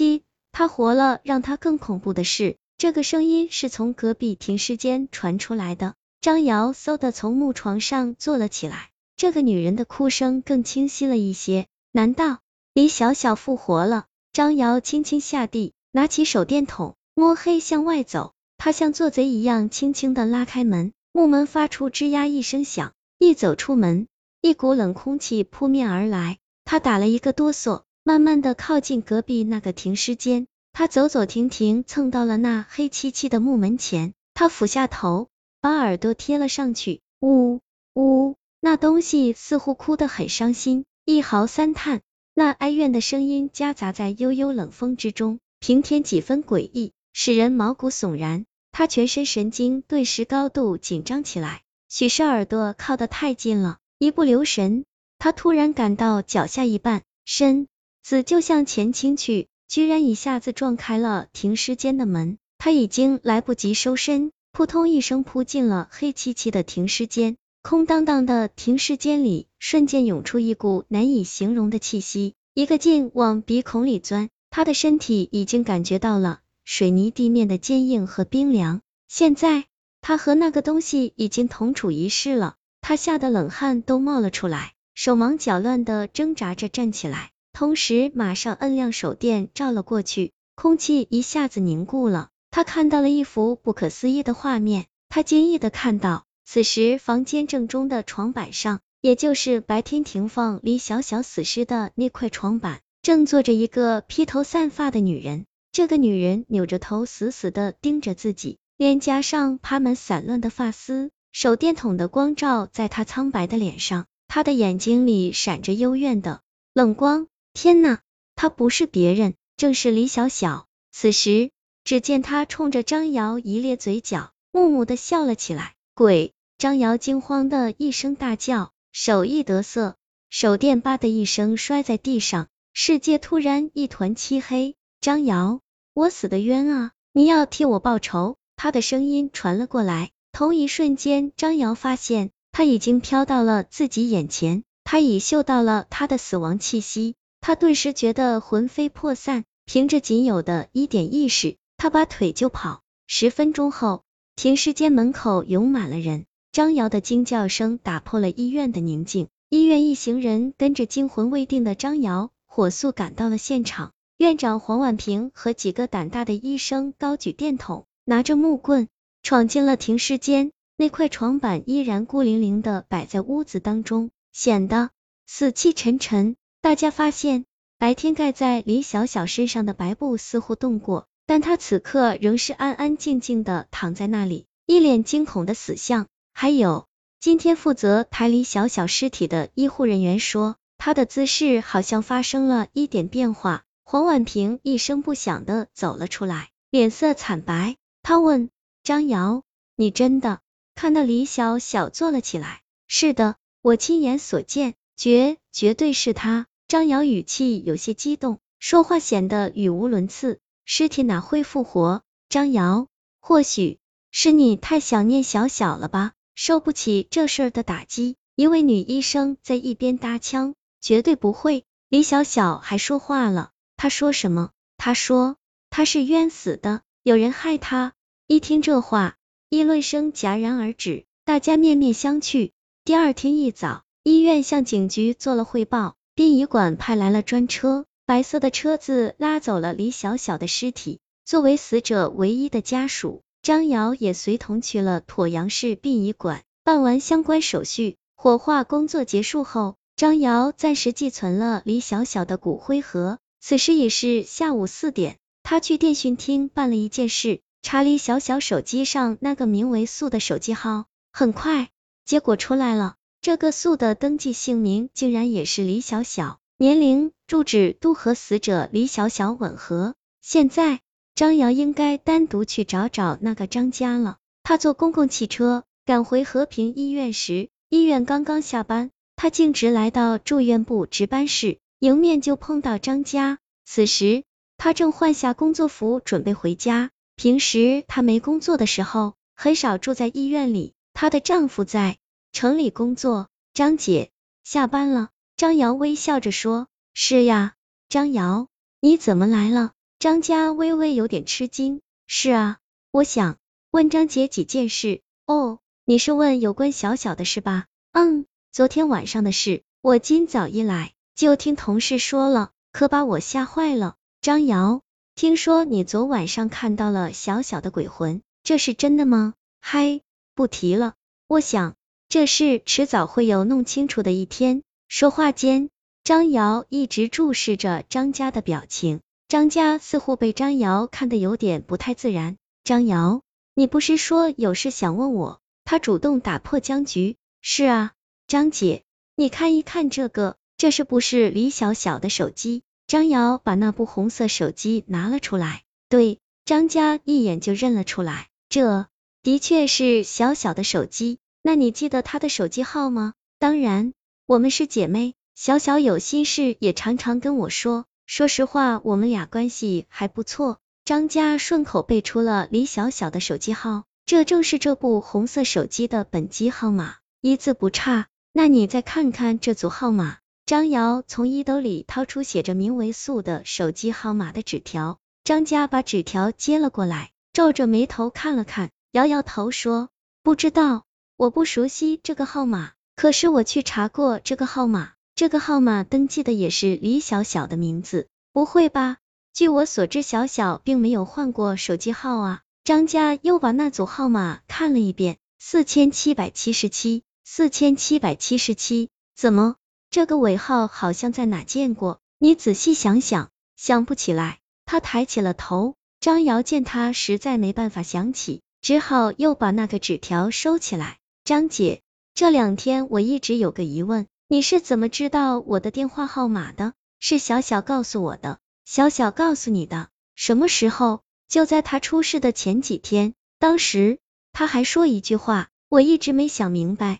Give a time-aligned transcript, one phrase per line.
[0.00, 1.20] 七，他活了。
[1.24, 5.92] 让他更恐怖的是，这个声音是从隔壁停尸间传出来的。
[6.22, 11.66] 张瑶嗖的从木床上坐了起来，这个女人的哭声更清晰了一些。
[11.92, 12.38] 难道
[12.72, 14.06] 李小小复活了？
[14.32, 18.32] 张瑶轻轻下地，拿起手电筒，摸黑向外走。
[18.56, 22.94] 他像做贼一样，轻轻的拉开门，木门发出吱呀一声响。
[23.18, 24.06] 一走出门，
[24.40, 27.82] 一股冷空气扑面而来，他打了一个哆嗦。
[28.02, 34.14] 慢慢的靠近隔壁那个停尸间，他走走停停，蹭到了那黑漆漆的木门前。
[34.32, 35.28] 他俯下头，
[35.60, 37.60] 把耳朵贴了上去，呜
[37.94, 42.00] 呜，那东西似乎哭得很伤心，一嚎三叹，
[42.32, 48.46] 那哀怨的声音夹杂在悠悠冷风之中，平添几分诡异，使人毛骨悚然。
[48.72, 54.86] 他全身神经顿时高度紧张起来，许是耳朵靠得太近了，一不留神，
[55.18, 57.66] 他突然感到脚下一绊，身。
[58.02, 62.38] 子就向前倾去，居然一下子撞开了停尸间的门。
[62.58, 67.36] 他已经来不及收身，扑通一声扑进了黑漆漆的停尸间。
[67.62, 74.28] 空荡荡的停尸间里，瞬间涌出一股难以形容的气息，一个劲往鼻孔里钻。
[74.50, 78.80] 他的身体已经感觉到了水泥地面的坚硬和冰凉。
[79.08, 79.64] 现在，
[80.00, 82.56] 他和那个东西已经同处一室了。
[82.80, 87.30] 他吓得冷汗都冒了出来，手忙脚乱的挣扎着站起来。
[87.52, 92.28] 同时，马上摁亮手电，照了过去，空气一下子凝固了。
[92.50, 105.44] 他看到了一幅不可思议的画面，他惊异的看到，此时房间正中的床板上，也就是白天停放李小小死尸的那块床板，正坐着一个披头散发的女人。
[105.72, 116.40] 这个女人扭着头，死死的盯着自己，脸颊上爬满散乱的发丝，手电筒的光照在她苍白的脸上，她的眼睛里闪着幽怨的
[116.74, 117.28] 冷光。
[117.52, 117.98] 天呐，
[118.36, 120.66] 他不是别人，正是李小小。
[120.92, 121.50] 此时，
[121.84, 125.74] 只见他冲着张瑶一咧嘴角，木木的笑了起来。
[125.94, 126.32] 鬼！
[126.58, 129.96] 张瑶惊慌的一声大叫，手一得瑟，
[130.28, 134.76] 手电吧的一声摔在地上，世界突然一团漆黑。
[135.00, 135.60] 张瑶，
[135.94, 136.92] 我死的冤啊！
[137.12, 138.36] 你要替我报仇！
[138.56, 140.10] 他的声音传了过来。
[140.32, 147.16] 同一瞬间，张瑶发现他已经飘到了自己眼前，他已嗅到了他的死亡气息。
[147.50, 152.80] 他顿时觉得魂飞魄散，凭着仅有的一点意识，他把腿就跑。
[153.08, 154.04] 十分钟后，
[154.36, 159.26] 停尸间门口涌满了人，张瑶的惊叫声打破了医院的宁静。
[159.48, 163.90] 医院一行人跟着惊魂未定的张瑶，火速赶到了现场。
[164.16, 168.86] 院长黄婉平和几个胆大的医生高举电筒，拿着木棍，
[169.24, 170.52] 闯进了停尸间。
[170.76, 174.90] 那块床板依然孤零零的摆在屋子当中，显得
[175.26, 176.36] 死气沉沉。
[176.70, 177.46] 大家发现，
[177.78, 186.06] 白天盖在李小小身上的白布似乎动过，但她此刻仍是安安静静的躺在那里，一脸惊恐的死相。
[186.32, 186.86] 还有，
[187.18, 193.64] 今天负责抬李小小尸体的医护人员说，她的姿势好像发生了一点变化。
[193.82, 197.78] 黄婉平一声不响的走了出来，脸色惨白。
[198.04, 198.48] 他问
[198.84, 199.42] 张瑶
[199.74, 200.38] ：“你真的
[200.76, 210.38] 看到李小小坐了起来？”“是的，我亲眼所见，绝绝对是他。”张瑶语气有些激动，说话显得语无伦次。
[210.64, 212.02] 尸体哪会复活？
[212.28, 212.86] 张瑶，
[213.18, 213.80] 或许
[214.12, 218.14] 是你太想念小小了吧，受不起这事儿的打击。
[218.36, 221.64] 一位女医生在一边搭腔，绝对不会。
[221.88, 224.50] 李小小还说话了，她说什么？
[224.76, 225.38] 她说
[225.70, 227.94] 她是冤死的，有人害她。
[228.28, 229.16] 一听这话，
[229.48, 232.52] 议论声戛然而止，大家面面相觑。
[232.84, 235.96] 第二天一早，医院向警局做了汇报。
[236.20, 240.98] 殡仪馆派来了专车，白色的车子拉走了李小小的尸体。
[241.24, 247.96] 作为死者唯一的家属，张瑶也随同去了妥阳市殡仪馆，办完相关手续。
[248.16, 253.16] 火化工作结束后，张瑶暂时寄存了李小小的骨灰盒。
[253.40, 260.84] 此时已是下午四点，他去电讯厅办了一件事，查李小小手机上那个名为素的手机号。
[261.14, 261.70] 很快，
[262.04, 262.96] 结果出来了。
[263.22, 269.94] 这个素的登记姓名竟然也是李小小，年龄、住址都和死者李小小吻合。
[270.22, 270.80] 现在
[271.14, 274.16] 张瑶应该单独去找找那个张家了。
[274.42, 283.38] 他坐公共汽车赶回和平医院时，医院刚刚下班，他径直来到住院部值班室，迎面就碰到张家。
[283.66, 284.24] 此时
[284.56, 286.90] 他正换下工作服准备回家。
[287.16, 291.98] 平时他没工作的时候，很少住在医院里，她的丈夫在。
[292.32, 294.10] 城里工作，张姐
[294.44, 295.10] 下班了。
[295.36, 297.54] 张瑶微笑着说：“是呀。”
[297.88, 298.46] 张瑶，
[298.80, 299.72] 你怎么来了？
[299.98, 301.80] 张家微微有点吃惊。
[302.06, 302.58] 是啊，
[302.92, 303.38] 我想
[303.70, 305.00] 问张姐几件事。
[305.26, 307.66] 哦，你是问有关小小的事吧？
[307.92, 313.96] 嗯，昨天晚上的事，我今早一来就听同事说了，可把我吓坏了。
[314.20, 314.82] 张瑶，
[315.14, 319.34] 听说你昨晚上看到了小小的鬼魂，这是真的吗？
[319.60, 320.00] 嗨，
[320.34, 320.94] 不提了，
[321.26, 321.74] 我想
[322.10, 324.64] 这事迟早会有弄清楚的一天。
[324.88, 325.70] 说话间，
[326.02, 328.98] 张瑶一直注视着张家的表情。
[329.28, 332.36] 张家似乎被张瑶看得有点不太自然。
[332.64, 333.22] 张瑶，
[333.54, 335.40] 你不是说有事想问我？
[335.64, 337.14] 他主动打破僵局。
[337.42, 337.92] 是啊，
[338.26, 338.82] 张姐，
[339.14, 342.64] 你看一看这个，这是不是李小小的手机？
[342.88, 345.62] 张瑶把那部红色手机拿了出来。
[345.88, 348.88] 对，张家一眼就认了出来，这
[349.22, 351.20] 的确是小小的手机。
[351.42, 353.14] 那你记得她的手机号吗？
[353.38, 353.94] 当然，
[354.26, 357.86] 我们是姐妹，小小有心事也常常跟我说。
[358.06, 360.58] 说实话，我们俩关系还不错。
[360.84, 368.08] 张家顺口背出了李小小的手机号，这正是这部红色手机的本机号码，一字不差。
[368.32, 370.18] 那你再看看这组号码。
[370.46, 379.90] 张瑶从衣兜里掏出写着名为素的手机号码的纸条，张家把纸条接了过来，皱着眉头看了看，摇摇头说
[380.24, 380.86] ：“不知道，
[381.20, 382.72] 我不熟悉这个号码。
[382.96, 388.96] 可是我去查过这个号码。”这个号码登记的也是李小小的名字，不会吧？
[389.34, 392.40] 据我所知，小小并没有换过手机号啊。
[392.64, 399.56] 张家又把那组号码看了一遍，四千七百七十七，四千七百七十七，怎么
[399.90, 402.00] 这个尾号好像在哪见过？
[402.18, 404.38] 你仔细想想，想不起来。
[404.64, 410.96] 他抬起了头，张瑶见他实在没办法想起，只好又把那个纸条收起来。
[411.30, 411.82] 张姐，
[412.12, 414.08] 这两天我一直有个疑问。
[414.26, 416.72] 你是怎么知道我的电话号码的？
[416.98, 418.40] 是小小告诉我的。
[418.64, 419.90] 小小告诉你的？
[420.16, 421.02] 什么时候？
[421.28, 423.14] 就在他出事的前几天。
[423.38, 424.00] 当时
[424.32, 426.98] 他还说一句话，我一直没想明白。